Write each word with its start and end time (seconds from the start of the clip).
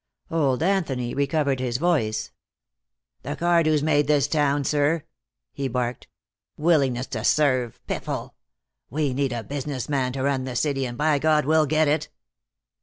Old 0.31 0.63
Anthony 0.63 1.13
recovered 1.13 1.59
his 1.59 1.77
voice. 1.77 2.31
"The 3.21 3.35
Cardews 3.35 3.83
made 3.83 4.07
this 4.07 4.27
town, 4.27 4.63
sir," 4.63 5.03
he 5.53 5.67
barked. 5.67 6.07
"Willingness 6.57 7.05
to 7.09 7.23
serve, 7.23 7.79
piffle! 7.87 8.33
We 8.89 9.13
need 9.13 9.31
a 9.31 9.43
business 9.43 9.87
man 9.87 10.11
to 10.13 10.23
run 10.23 10.43
the 10.45 10.55
city, 10.55 10.87
and 10.87 10.97
by 10.97 11.19
God, 11.19 11.45
we'll 11.45 11.67
get 11.67 11.87
it!" 11.87 12.09